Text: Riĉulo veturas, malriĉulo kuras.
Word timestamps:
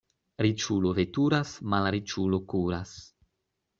Riĉulo 0.45 0.93
veturas, 1.01 1.53
malriĉulo 1.75 2.41
kuras. 2.55 2.95